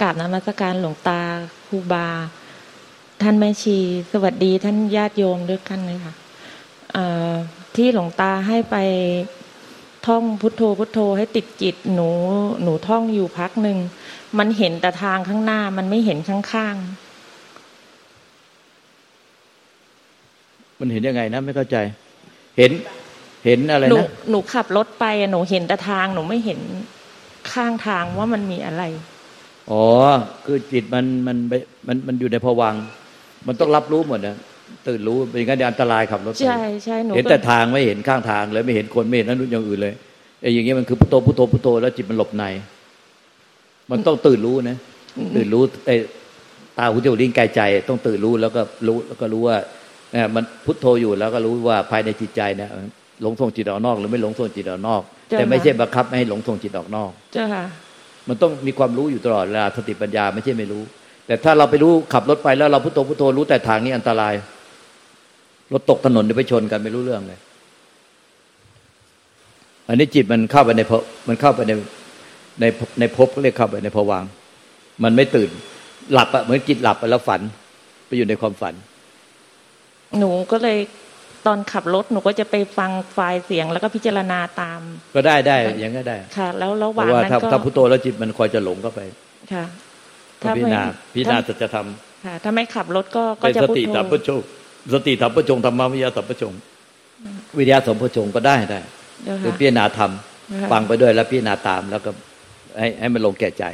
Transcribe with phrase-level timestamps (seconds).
[0.00, 1.20] กราบนมัสการหลวงตา
[1.66, 2.08] ครูบา
[3.22, 3.76] ท่านแม่ชี
[4.12, 6.14] สวัสดีท่านญาติโยมด้วยกันเลยค่ะ
[7.76, 8.76] ที่หลวงตาให้ไป
[10.06, 12.10] ท่องพุทโธพุทโธให้ติดจิตหนู
[12.62, 13.78] หนูท่องอยู่พักหนึ่ง
[14.38, 16.76] มันเห็นแต่ทางข้างหน้า มันไม่เห็นข้าง
[20.80, 21.76] มันเห็นยังไงนะไม่เข้าใจ
[22.58, 22.72] เห็น
[23.44, 26.60] เห็นอะไรๆหนูนะหนูขับรถไปอะหนูเห็นแต่ทางหนูไม่เห็น
[27.52, 28.82] ข้างทางว่ามันมีอะไร
[29.70, 29.84] อ๋อ
[30.44, 31.52] คือจิตมันมันไป
[31.86, 32.84] มันมันอยู่ในภวังค์
[33.46, 34.36] มันต้องรับรู้หมดนะ
[34.86, 39.94] ตื่นรู้เป็นงั้นเดี๋ยวอันตรายขับรถไปใช่ใช่หนูเห็นก็แต่ทางไม่เห็นข้างทางเลยไม่เห็นคนไม่เห็นนั้นอย่างอื่นเลย
[40.40, 42.44] ไอ้อย่างเงี้ยมันคือพุทโธพุทโธพุทโธแล้วจิตมันหลบใน
[43.90, 44.76] มันต้องตื่นรู้นะ
[45.36, 45.94] ตื่นรู้ไอ้
[46.78, 49.56] ตาหูจมูกลิ้นกายใจ ต้องตื่นรู้แล้วก็รู้แล้วก็รู้ว่า
[50.12, 52.70] เนี่ยมันพุทโธอยู่แล้วก็รู้ว่าภายในจิตใจเนี่ย
[53.22, 57.64] หลงส่งจิตออกนอก หรือไม่หลงส่งจิตออกนอก แต่ไม่ใช่บังคับไม่ให้หลงส่งจิตออกนอกเจ้าค่ะ
[58.28, 60.82] มันต้องมีความรู้อยู่ตลอดเวลาสติปัญญาไม่ใช่ไม่รู้
[61.26, 64.34] แต่ถ้าเราไปรู้ขับรถไปแล้วเราพุทโธพุทโธรู้แต่ทางนี้อันตราย
[65.72, 67.38] รถตกถนนเดี๋ยวไปชนกันไม่รู้เรื่องเลย
[69.88, 71.72] อันนี้จิตมันเข้าไปในภพมันเข้าไปใน
[72.60, 72.64] ใน
[73.00, 74.30] ในภพก็เรียกเข้าไปในภวังค์
[75.04, 75.50] มันไม่ตื่น
[76.12, 77.40] หลับอะเหมือนจิตหลับไปแล้วฝัน
[78.06, 78.74] ไปอยู่ในความฝัน
[80.18, 80.78] หนูก็เลย
[81.46, 84.80] ตอนขับรถหนูก็จะไปฟังไฟล์เสียงแล้วก็พิจารณาตาม
[85.14, 89.00] ก็ได้ได้อย่างก็ได้ ค่ะ แล้วระหเพว่างราะว่านั้นถ้าก็ถ้าพุทโธแล้วจิตมันคอยจะหลงเข้าไป
[89.52, 89.64] ค่ะ
[90.42, 90.82] ก็พิจารณา
[91.14, 91.86] พิจารณาสัจธรรม
[92.24, 94.40] ค่ะ ถ้าไม่ขับรถก็ก็เป็นจะสพุทติโธสัมปชง
[94.94, 96.52] สติสัมปชงธรรมวิทยาสัมปชง
[97.58, 98.80] วิทยาสัมปชงก็ได้ได้
[99.24, 100.10] เจ้าคือค่ะพิจารณาธรรม
[100.60, 102.10] ค่ะฟังไปด้วยแล้วพิจารณาตามแล้วก็
[102.78, 103.64] ให้ให้มันลงแก่ใจ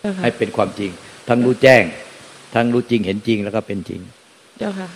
[0.00, 0.90] เจ้าค่ะให้เป็นความจริง
[1.28, 1.82] ทั้งรู้แจ้ง
[2.54, 4.00] ทั้งรู้จริงเห็นจริงแล้วก็เป็นจริง
[4.58, 4.88] เจ้าค่ะ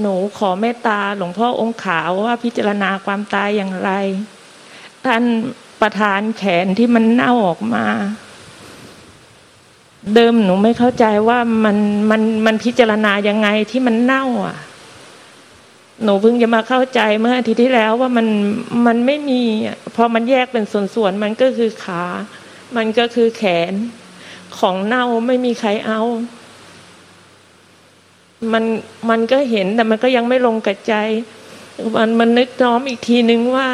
[0.00, 3.90] หนูขอเมตตาหลวงพ่อองค์ขาวว่าพิจารณาความตายอย่างไร
[5.04, 5.22] ท่าน
[5.80, 7.86] ประทานแขนที่มันเน่าออกมา
[10.14, 11.76] เดิมหนูไม่เข้าใจว่ามัน
[12.10, 14.58] มันมันพิจารณายังไงที่มันเน่า อะ
[16.04, 18.26] หนูเพิ่งจะมาเข้าใจเมื่ออาทิตย์ที่แล้วว่ามัน
[18.86, 22.02] มันไม่มีอะพอมันแยกเป็นส่วนๆมันก็คือขา
[22.76, 23.72] มันก็คือแขน
[24.58, 26.00] ของเน่าไม่มีใครเอา
[28.52, 28.64] มัน
[29.10, 30.94] มันก็เห็นแต่มันก็ยังไม่ลงกับใจ
[31.96, 33.68] มันมันนึกน้อมอีกทีนึงว่า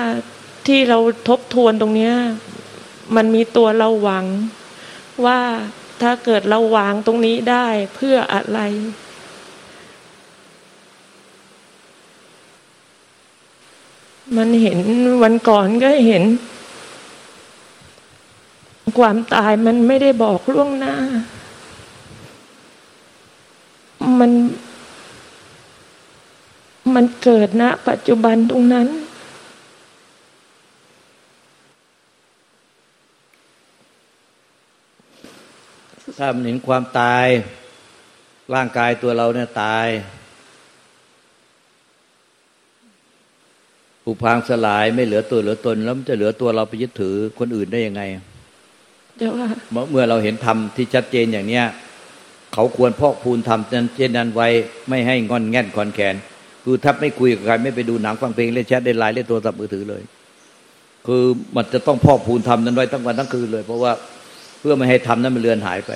[0.67, 2.15] ที่เราทบทวนตรงเนี้ย
[3.17, 4.27] มันมีตัวเราหวัง
[5.27, 5.41] ว่า
[6.03, 8.61] ถ้าเกิดเราวางตรงนี้ได้เพื่ออะไร
[14.37, 14.79] มันเห็น
[15.23, 16.25] วันก่อนก็เห็น
[18.99, 20.95] ความตายมันไม่ได้บอกล่วงหน้า
[24.21, 24.31] มัน
[26.95, 28.89] มันเกิดณปัจจุบันตรงนั้น
[36.19, 37.27] ถ้ามันเห็นความตาย
[38.55, 39.87] ร่างกายตัวเราเนี่ยตาย
[44.03, 48.03] ผุพังสลายไม่เหลือตัวเหลือตน แล้วมันจะเหลือตัวเราไปยึดถือคนอื่นได้ยังไง
[49.19, 51.65] เดี๋ยวว่าเมื่อเมื่อเราเห็นธรรมที่ชัดเจนอย่างเนี้ย
[52.55, 54.49] เขาควรพอกพูนทำนั้นเช่นนั้นไว้
[54.89, 56.15] ไม่ให้งอนแง่นคอนแขน
[56.65, 60.03] คือถ้าไม่คุยกับใครไม่ไปดูหนังฟังเพลงเล่นแชทเล่นไลน์เล่นโทรศัพท์มือถือเลย
[61.07, 61.25] คือ
[61.57, 63.93] มันจะต้องพอกพูนทำนั้นไว้ทั้งวันทั้งคืนเลย เพราะว่า
[64.61, 65.93] เพื่อไม่ให้ทำนั้นมันเลือนหายไป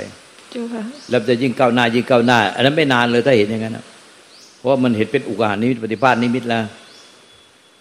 [0.50, 3.84] เจ้าค่ะแล้วจะยิ่งก้าวหน้ายิ่งก้าวหน้า อันนั้นไม่นานเลยถ้าเห็นอย่างนั้นนะ
[4.58, 6.64] เพราะว่ามันเห็นเป็นอุกาหานิมิตปฏิภาณนิมิตแล้ว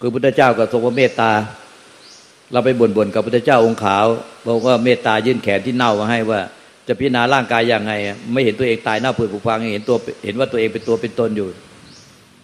[0.00, 1.30] คือพุทธเจ้าก็ทรงว่าเมตตา
[2.52, 4.04] เราไปบ่นๆกับพุทธเจ้าองค์ขาว
[4.46, 6.40] บอกว่าเมตตายื่นแขนที่เน่ามาให้ว่า
[6.88, 7.92] จะพิจารณาร่างกายอย่างไง
[8.32, 11.48] ไม่เห็นตัวเองตายหน้าเปื่อยผุพังเห็นตัวเห็นว่าตัวเองเป็นตัวเป็นตนอยู่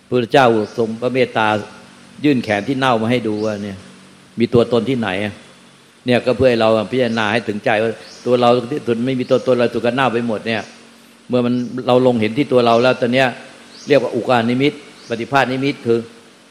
[0.08, 0.46] พุทธเจ้า
[0.78, 1.46] ทรงพระเมตตา
[2.24, 3.78] ยื่นแขนที่เน่ามาให้ดูว่าเนี่ย
[4.38, 5.08] มีตัวตนที่ไหน
[6.06, 7.90] เนี่ยก็เพื่อให้เราพิจารณาให้ถึงใจว่า
[8.26, 10.62] ตัวเราที่สุดไม่มีตัวตนเราถูกกันเน่าไปหมดเนี่ย
[11.28, 11.54] เมื่อมัน
[11.86, 13.28] เราลงเห็นที่ตัวเราแล้วตอนเนี้ย
[13.88, 14.72] เรียกว่าอุคคหนิมิต
[15.08, 15.98] ปฏิภาคนิมิตคือ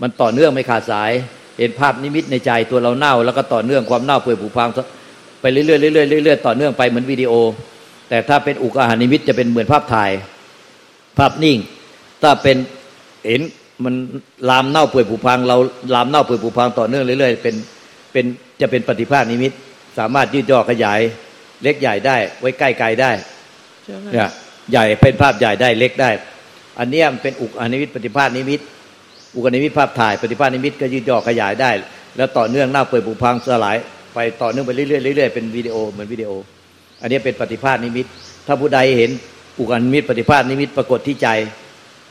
[0.01, 1.11] มันต่อเนื่องไม่ขาดสาย
[1.59, 4.69] เห็นภาพนิมิตในใจตัวเราเน่า แล้วก็ต่อเนื่องความเน่าเปื่อยผุพัง
[5.41, 7.33] ไปเรื่อยๆเรื่อยๆเรื่อยๆต่อเนื่องไปเหมือนวิดีโอ
[8.09, 10.11] แต่ถ้าเป็นอุคคหนิมิตจะเป็นเหมือนภาพถ่าย
[11.17, 11.57] ภาพนิ่ง
[12.23, 12.57] ถ้าเป็น
[13.27, 13.41] เห็น
[13.83, 13.95] มัน
[14.49, 15.57] ลามเน่าเปื่อยผุพัง เรา
[15.95, 17.55] ลามเน่าเปื่อยผุพังต่อเนื่องเรื่อยๆเป็น
[18.13, 18.25] เป็น
[18.61, 19.51] จะเป็นปฏิภาคนิมิต
[19.97, 20.99] สามารถยืดย่อขยาย
[21.63, 23.11] เล็กใหญ่ได้ ไว้ใกล้ไกลได้
[23.85, 24.31] เจ้าเนี่ยขยาย
[24.71, 26.09] ใหญ่เป็นภาพใหญ่ได้เล็กได้
[26.79, 28.59] อันเนี้ยมันเป็นอุคคหนิมิตปฏิภาคนิมิต
[29.35, 31.71] อุคคหนิมิตภาพถ่ายปฏิภาคนิมิตก็ยืดย่อขยายได้
[32.17, 33.77] แล้วต่อเนื่องเน่าเปื่อยผุพังสลาย
[34.13, 36.31] ไปต่อเนื่องไปเรื่อยๆเรื่อยๆเป็นวิดีโอเหมือนวิดีโอ
[37.01, 38.05] อันนี้เป็นปฏิภาคนิมิต
[38.47, 39.11] ถ้าผู้ใดเห็น
[39.59, 41.27] อุคคหนิมิตปฏิภาคนิมิตปรากฏที่ใจ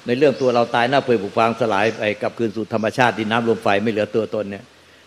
[0.06, 4.64] ในเรื่องตัวเราตายเน่าเปื่อยผุพังสลายไปกลับคืนสู่ธรรมชาติดินน้ำลมไฟไม่เหลือตัวตนเนี่ย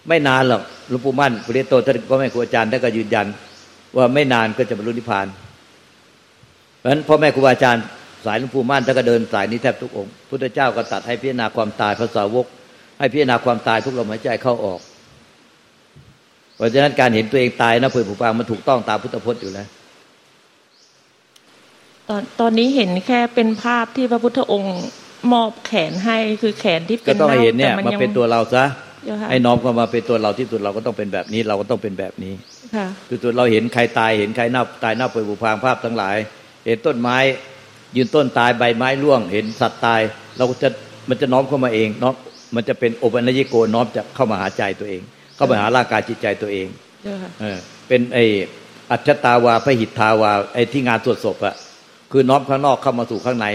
[0.07, 3.27] ไม่นานหรอกหลวงปู่มั่นปริโตท่านก็ไม่ครูอาจารย์ท่านก็ยืนยัน
[3.97, 5.27] ว่าไม่นานก็จะบรรลุนิพพาน
[6.77, 7.83] เพราะฉะนั้นพ่อแม่ครูอาจารย์
[8.25, 12.45] สายหลวงปู่มั่นท่านก็เดินสายนี้แทบทุกองค์พุทธเจ้าก็ตัดให้พิจารณาความตายภาษาวก
[12.99, 14.79] ให้พิจารณาความตายทุกลมหายใจเข้าออก
[16.57, 19.67] เพราะฉะนั้นการเห็นตัวเองตายนะเพื่อผูกพังมันถูกต้องตามพุทธพจน์อยู่แล้ว
[22.09, 24.75] ตอนตอนนี้เห็นแค่เป็นภาพที่พระพุทธองค์
[25.33, 28.65] มอบแขนให้คือแขนที่เป็ก็นต้องให้เห็นเนี่ยแต่มายังเป็นตัวเราซะ
[29.03, 32.33] เดี๋ยวค่ะให้น้อมเข้ามาเป็นตัวเราที่สุดเราก็ต้องเป็นแบบนี้ เราก็ต้องเป็นแบบนี้
[32.75, 36.15] ค่ะคือตัวเราเห็นใครตายเห็นใครหน้าตายหน้าเปื่อยผุพังภาพทั้งหลาย
[36.65, 37.17] เห็นต้นไม้
[37.95, 40.01] ยืนต้นตายใบไม้ร่วง เห็นสัตว์ตาย
[40.37, 40.69] เราก็จะ
[41.09, 42.15] มันจะน้อมเข้ามาเองน้อม
[42.55, 45.01] มันจะเป็นโอปัญญิโกน้อมจะเข้ามาหาใจตัวเอง
[45.35, 46.67] เข้ามาหาร่างกายจิตใจตัวเอง
[47.03, 47.57] เดี๋ยวค่ะเออ
[47.87, 48.19] เป็นไอ
[48.91, 51.55] อัจฉตาวาพหิทธาวาไอที่งานตรวจศพอะ
[52.11, 53.47] คือน้อมข้างนอกเข้ามาสู่ข้างใน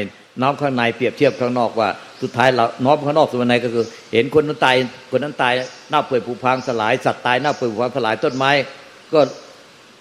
[0.43, 1.89] น้อมข้างในเปรียบเทียบข้างนอกว่า
[2.23, 4.75] สุดท้ายเราน้อมข้างนอกสู่ข้างในก็คือ เห็นคนนั้นตาย
[5.11, 5.53] คนนั้นตาย
[5.91, 8.51] หน้าเปื่อยผุพังสลายสัตว์ตายหน้าเปื่อยผุพังสลายต้นไม้
[9.13, 9.21] ก็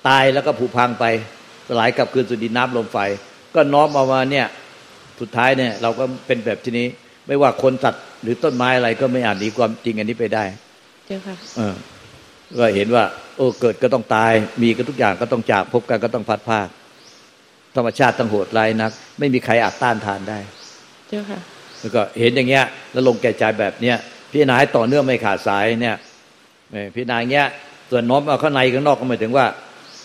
[0.07, 1.05] ตายแล้วก็ผุพังไป
[1.69, 2.97] สลายกลับคืนสู่ดินน้ำลมไฟ
[3.59, 4.47] ก็น้อมเอามาเนี่ย
[5.19, 6.87] สุดท้ายเนี่ย เราก็เป็นแบบที่นี้
[7.27, 10.43] ไม่ว่าคนสัตว์หรือต้นไม้อะไรก็ไม่อาจหนีความจริงอันนี้ไปได้
[11.05, 11.75] เดี๋ยวค่ะเออ
[12.59, 13.03] ก็เห็นว่า
[13.37, 16.67] โอ้เกิดก็ต้องตาย มีก็ทุกอย่างก็ต้องจากพบกันก็ต้องพัดพราก
[17.75, 20.39] ธรรมชาติตั้งโหดร้ายนัก ไม่มีใครอาจต้านทานได้
[21.07, 21.39] เดี๋ยวค่ะ
[21.79, 23.97] แล้วก็เห็นอย่างเงี้ย แล้วลงแก่ใจแบบเนี้ย
[24.31, 25.95] พิจารณาให้ต่อเนื่องไม่ขาดสายเนี่ย
[26.71, 27.47] เออพิจารณาอย่างเงี้ย
[27.91, 29.45] ส่วนน้อมเอาข้างในข้างนอกก็หมายถึงว่า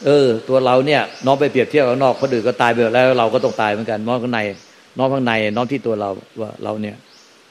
[0.04, 4.40] เออ ตัวเราเนี่ยน้อมไปเปรียบเทียบข้างนอกคนอื่นก็ตายไปแล้ว เราก็ต้องตายเหมือนกันน้อมข้างใน
[4.98, 6.10] น้อมข้างใน น้อมที่ตัวเรา
[6.40, 6.96] ว่าเราเนี่ย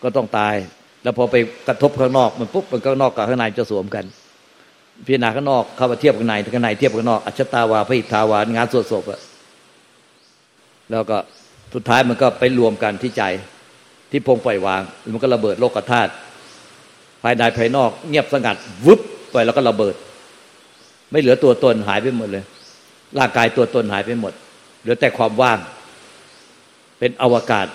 [0.03, 0.55] ก็ต้องตาย
[1.03, 1.35] แล้วพอไป
[1.67, 4.05] กระทบข้างนอกมันปุ๊บมันข้างนอกกับข้างในจะสวมกัน
[5.05, 9.19] พิจารณาข้างนอกเข้ามาเทียบข้างในข้างในเทียบข้างนอกอัจฉตาวาพิทาวางานสวดศพอะ
[10.91, 11.17] แล้วก็
[11.73, 13.23] สุดท้ายมันก็ไปรวมกันที่ใจ
[14.11, 14.81] ที่พงปล่อยวาง
[15.13, 16.11] มันก็ระเบิดโลกธาตุ
[17.23, 18.55] ภายในภายนอก เงียบสงัด
[18.85, 18.99] วึบ
[19.31, 19.95] ไปแล้วก็ระเบิด
[21.13, 22.43] ไม่เหลือตัวตนหายไปหมดเลย
[23.17, 24.33] ร่างกายตัวตนหายไปหมด
[24.81, 25.59] เหลือแต่ความว่าง
[26.99, 27.67] เป็นอวกาศ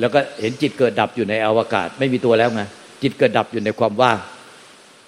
[0.00, 2.62] แล้วก็เห็นจิตเกิดดับอยู่ในอวกาศ ไม่มีตัวแล้วไง
[3.02, 4.18] จิตเกิดดับอยู่ในความว่าง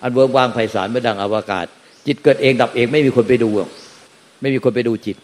[0.02, 1.66] อันเวิ้งว้างไพศาลไม่ดังอวกาศ
[2.06, 3.50] จิตเกิดเองดับเองไม่มีคนไปดู
[4.40, 5.16] ไม่มีคนไปดูจิต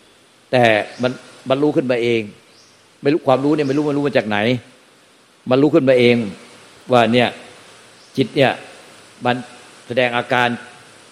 [0.53, 0.65] แต่
[1.03, 1.13] มัน
[1.49, 2.21] มันรู้ขึ้นมาเอง
[3.03, 4.39] ไม่รู้ความรู้เนี่ยไม่รู้มันรู้มาจากไหน
[5.51, 6.17] มันรู้ขึ้นมาเอง
[6.93, 7.29] ว่าเนี่ย
[8.17, 8.53] จิตเนี่ย
[9.25, 9.37] มัน
[9.87, 10.49] แสดงอาการ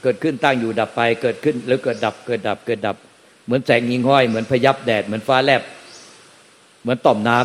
[0.06, 2.96] เกิดขึ้นตั้งอยู่ดับไป เกิดขึ้นแล้วเกิดดับเกิดดับเกิดดับ
[3.44, 5.62] เหมือนแสงยิงห้อย เหมือนพยับแดดเหมือนฟ้าแลบ
[6.82, 7.38] เหมือนต่อมน้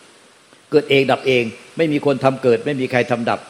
[0.00, 1.44] ำเกิดเองดับเอง
[1.76, 3.40] ไม่มีคนทำเกิด ไม่มีใครทำดับ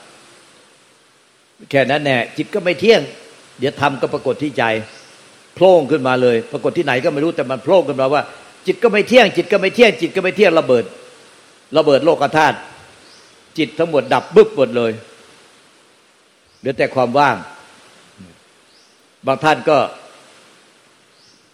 [1.70, 3.00] แค่นั้นแน่จิตก็ไม่เที่ยง
[3.58, 4.64] เดี๋ยวทำก็ปรากฏที่ใจ
[5.54, 8.22] โผล่ขึ้นมาเลย ปรากฏที่ไหนก็ไม่รู้แต่มันโผล่ขึ้นมาว่า
[8.66, 10.84] จิตก็ไม่เที่ยง จิตก็ไม่เที่ยง จิตก็ไม่เที่ยงระเบิด
[11.76, 12.56] ระเบิดโลกธาตุ
[13.58, 14.92] จิตทั้งหมดดับบึ้บหมดเลย
[16.58, 17.36] เหลือแต่ความว่าง
[19.26, 19.78] บางท่านก็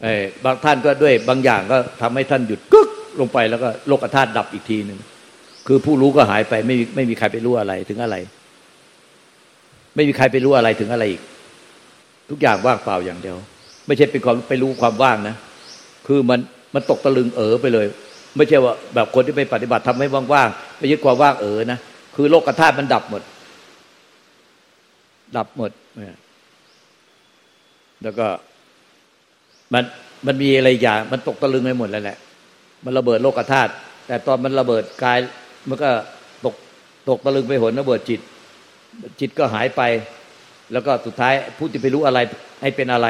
[0.03, 2.89] เออบางท่านก็ด้วยบางอย่างก็ทำให้ท่านหยุดกึก
[3.21, 4.99] ลงไปแล้วก็โลกธาตุดับอีกทีหนึ่ง
[5.67, 8.17] คือผู้รู้ก็หายไปไม่ไม่มีใครไปรู้อะไรถึงอะไร
[9.95, 11.23] ไม่มีใครไปรู้อะไรถึงอะไรอีก
[12.31, 13.37] ทุกอย่างว่างเปล่าอย่างเดียว
[13.87, 15.37] ไม่ใช่เป็นความไปรู้ความว่างนะ
[16.07, 16.41] คือมัน
[16.75, 17.87] มันตกตะลึงเออไปเลย
[18.37, 21.79] ไม่ใช่ว่าแบบคนที่ไปปฏิบัติทำให้ว่างๆไปยึดความว่างเออนะ
[22.17, 23.23] คือโลกธาตุมันดับหมด
[25.37, 26.17] ดับหมดเนี่ย
[28.03, 28.27] แล้วก็
[29.73, 29.85] มัน
[30.27, 32.19] มันมีอะไรอย่าง มันตกตะลึงไปหมดแล้วแหละ
[32.85, 33.73] มันระเบิดโลกธาตุ
[34.07, 35.19] แต่ตอนมันระเบิดกาย
[35.69, 35.91] มันก็
[36.45, 36.55] ตก
[37.09, 38.21] ตกตะลึงไปหนระเบิดจิต
[39.21, 39.83] จิตก็หายไป
[40.73, 42.19] แล้วก็สุดท้ายผู้ที่ไปรู้อะไร
[42.63, 43.09] ให้เป็นอะไร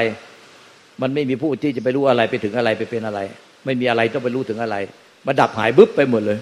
[1.02, 3.20] มันไม่มีผู้ที่จะไปรู้อะไรไปถึงอะไรไปเป็นอะไร
[3.64, 4.76] ไม่มีอะไรต้องไปรู้ถึงอะไร
[5.26, 6.38] มาดับหายบึ๊บไปหมดเลย